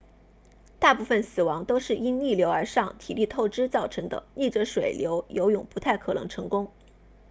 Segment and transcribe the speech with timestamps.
[0.79, 6.71] 大部分死亡都是因逆流而上体力透支造成的逆着水流游泳不太可能成功